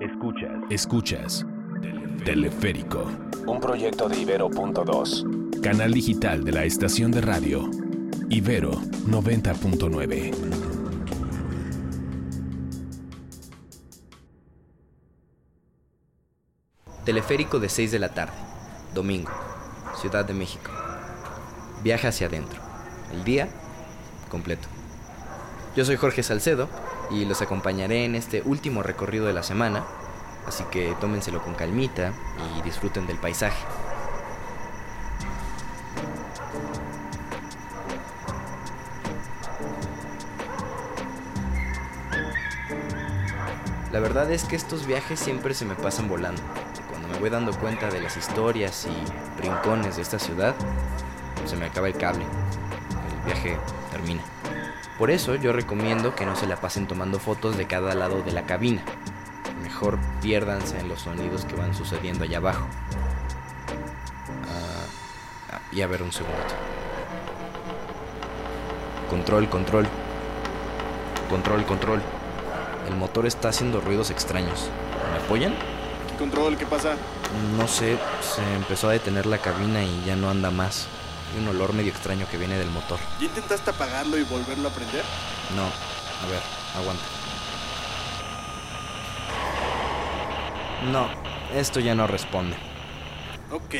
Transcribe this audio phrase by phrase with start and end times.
[0.00, 0.50] Escuchas.
[0.70, 1.46] Escuchas.
[2.24, 3.04] Teleférico.
[3.46, 5.60] Un proyecto de Ibero.2.
[5.60, 7.70] Canal digital de la estación de radio.
[8.28, 10.32] Ibero 90.9.
[17.04, 18.34] Teleférico de 6 de la tarde.
[18.94, 19.30] Domingo.
[20.00, 20.72] Ciudad de México.
[21.84, 22.60] Viaje hacia adentro.
[23.12, 23.48] El día
[24.28, 24.66] completo.
[25.76, 26.68] Yo soy Jorge Salcedo
[27.10, 29.84] y los acompañaré en este último recorrido de la semana,
[30.46, 32.12] así que tómenselo con calmita
[32.56, 33.64] y disfruten del paisaje.
[43.94, 46.42] La verdad es que estos viajes siempre se me pasan volando.
[46.90, 50.56] Cuando me voy dando cuenta de las historias y rincones de esta ciudad,
[51.44, 52.24] se me acaba el cable.
[52.24, 53.56] El viaje
[53.92, 54.22] termina.
[54.98, 58.30] Por eso yo recomiendo que no se la pasen tomando fotos de cada lado de
[58.30, 58.82] la cabina.
[59.60, 62.68] Mejor piérdanse en los sonidos que van sucediendo allá abajo.
[65.50, 66.36] Ah, y a ver un segundo.
[69.10, 69.86] Control, control.
[71.28, 72.00] Control, control.
[72.88, 74.70] El motor está haciendo ruidos extraños.
[75.12, 75.54] ¿Me apoyan?
[76.08, 76.56] ¿Qué control?
[76.56, 76.94] ¿Qué pasa?
[77.56, 80.86] No sé, se empezó a detener la cabina y ya no anda más.
[81.38, 82.98] Un olor medio extraño que viene del motor.
[83.18, 85.02] ¿Ya intentaste apagarlo y volverlo a prender?
[85.56, 86.40] No, a ver,
[86.76, 87.02] aguanta.
[90.92, 91.08] No,
[91.58, 92.56] esto ya no responde.
[93.50, 93.74] Ok.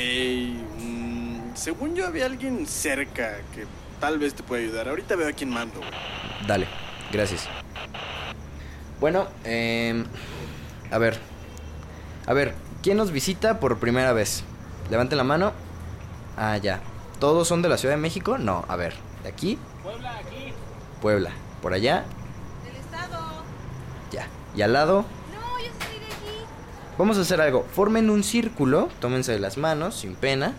[0.80, 3.66] mm, según yo había alguien cerca que
[4.00, 4.88] tal vez te puede ayudar.
[4.88, 5.78] Ahorita veo a quién mando.
[5.78, 5.90] güey.
[6.46, 6.66] Dale,
[7.12, 7.48] gracias.
[9.00, 10.04] Bueno, eh,
[10.90, 11.18] a ver.
[12.26, 14.42] A ver, ¿quién nos visita por primera vez?
[14.90, 15.52] Levanten la mano.
[16.36, 16.80] Ah, ya.
[17.18, 18.38] ¿Todos son de la Ciudad de México?
[18.38, 18.94] No, a ver.
[19.22, 19.58] ¿De aquí?
[19.82, 20.52] Puebla, aquí.
[21.00, 21.30] Puebla.
[21.62, 22.04] ¿Por allá?
[22.64, 23.18] Del estado.
[24.12, 24.28] Ya.
[24.54, 25.04] ¿Y al lado?
[25.32, 26.44] No, yo soy de aquí.
[26.98, 27.64] Vamos a hacer algo.
[27.72, 30.54] Formen un círculo, tómense de las manos, sin pena.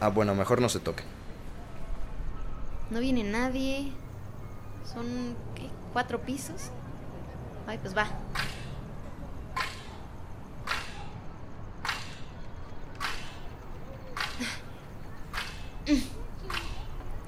[0.00, 1.06] Ah, bueno, mejor no se toquen.
[2.90, 3.92] No viene nadie.
[4.92, 5.68] Son, ¿qué?
[5.92, 6.70] ¿Cuatro pisos?
[7.66, 8.06] Ay, pues va.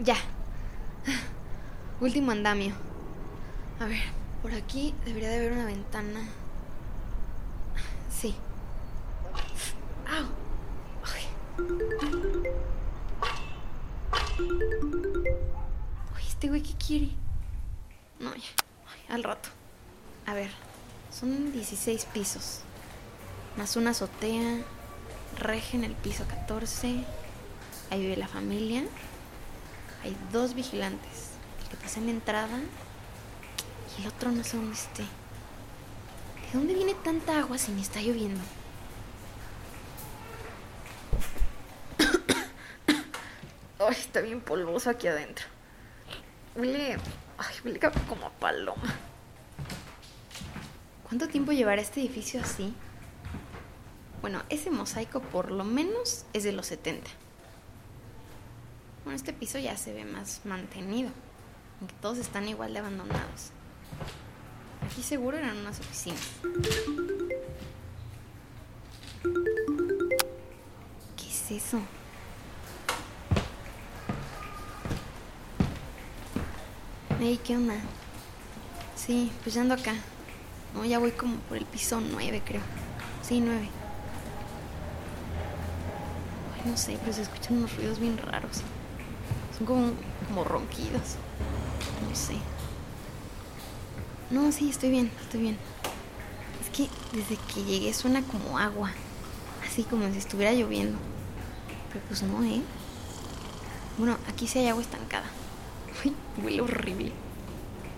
[0.04, 0.16] Ya.
[2.00, 2.72] Último andamio.
[3.80, 4.02] A ver,
[4.42, 6.20] por aquí debería de haber una ventana.
[8.10, 8.34] Sí.
[10.06, 10.24] ¡Au!
[16.14, 17.08] Uy, este güey, ¿qué quiere?
[18.20, 19.14] No, ya.
[19.14, 19.48] Al rato.
[20.26, 20.50] A ver,
[21.10, 22.60] son 16 pisos.
[23.56, 24.60] Más una azotea.
[25.38, 27.04] Reje en el piso 14.
[27.90, 28.84] Ahí vive la familia.
[30.02, 31.30] Hay dos vigilantes.
[31.62, 32.60] El que pasa en entrada.
[33.96, 35.02] Y el otro no sé dónde esté.
[35.02, 38.40] ¿De dónde viene tanta agua si me está lloviendo?
[43.78, 45.46] Ay, está bien polvoso aquí adentro.
[46.54, 46.98] Huele.
[47.38, 48.94] Ay, huele como a paloma.
[51.04, 52.74] ¿Cuánto tiempo llevará este edificio así?
[54.20, 57.08] Bueno, ese mosaico por lo menos es de los 70.
[59.04, 61.10] Bueno, este piso ya se ve más mantenido,
[61.80, 63.50] aunque todos están igual de abandonados.
[64.84, 66.20] Aquí seguro eran unas oficinas.
[71.16, 71.80] ¿Qué es eso?
[77.20, 77.74] Hey, ¿qué onda?
[78.94, 79.94] Sí, pues ya ando acá.
[80.74, 82.62] No, ya voy como por el piso 9, creo.
[83.22, 83.68] Sí, 9.
[86.54, 88.62] Ay, no sé, pero se escuchan unos ruidos bien raros.
[89.66, 91.16] Como, ronquidos.
[92.08, 92.34] No sé.
[94.30, 95.58] No, sí, estoy bien, estoy bien.
[96.62, 98.92] Es que desde que llegué suena como agua.
[99.66, 100.98] Así como si estuviera lloviendo.
[101.92, 102.62] Pero pues no, ¿eh?
[103.96, 105.26] Bueno, aquí sí hay agua estancada.
[106.04, 107.12] Uy, huele horrible.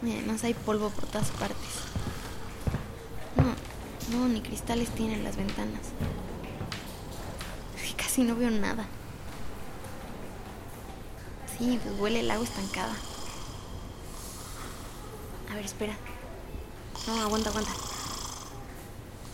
[0.02, 1.56] Y además hay polvo por todas partes.
[3.36, 5.82] No, no, ni cristales tienen las ventanas.
[7.96, 8.86] Casi no veo nada.
[11.60, 12.94] Sí, pues huele el agua estancada.
[15.50, 15.94] A ver, espera.
[17.06, 17.70] No, aguanta, aguanta.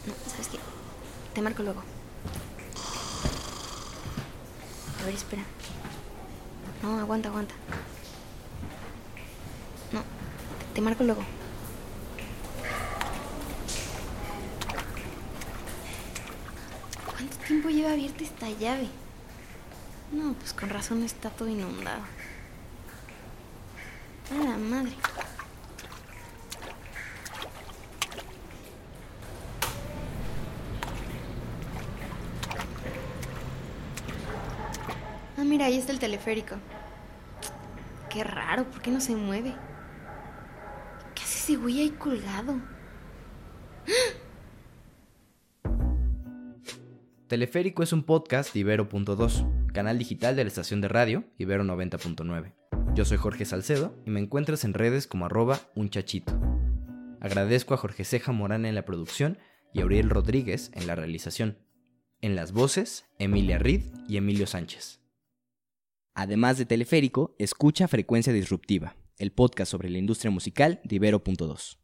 [0.06, 0.58] No, ¿sabes qué?
[1.34, 1.84] Te marco luego.
[5.00, 5.43] A ver, espera.
[6.82, 7.55] No, aguanta, aguanta.
[9.93, 10.02] No,
[10.75, 11.23] te, marco luego.
[17.06, 18.88] ¿Cuánto tiempo lleva abierta esta llave?
[20.12, 22.03] No, pues con razón está todo inundado.
[24.31, 24.93] A la madre.
[35.37, 36.56] Ah, mira, ahí está el teleférico.
[38.09, 39.55] Qué raro, ¿por qué no se mueve?
[41.14, 42.59] ¿Qué hace ese güey ahí colgado?
[47.29, 52.55] Teleférico es un podcast de Ibero.2 canal digital de la estación de radio Ibero 90.9.
[52.94, 56.32] Yo soy Jorge Salcedo y me encuentras en redes como arroba un chachito.
[57.20, 59.37] Agradezco a Jorge Ceja Morán en la producción
[59.75, 61.58] y a Uriel Rodríguez en la realización.
[62.23, 65.02] En las voces, Emilia Rid y Emilio Sánchez.
[66.14, 71.76] Además de Teleférico, escucha Frecuencia Disruptiva, el podcast sobre la industria musical de Ibero.2.